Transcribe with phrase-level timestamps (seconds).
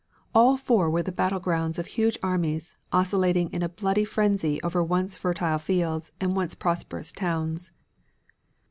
[0.33, 4.83] All four were the battle grounds of huge armies, oscillating in a bloody frenzy over
[4.83, 7.71] once fertile fields and once prosperous towns.